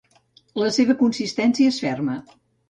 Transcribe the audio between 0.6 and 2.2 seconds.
La seva consistència és ferma.